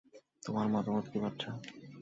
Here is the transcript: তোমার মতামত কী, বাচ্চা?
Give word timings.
তোমার 0.43 0.65
মতামত 0.67 1.05
কী, 1.11 1.17
বাচ্চা? 1.19 1.49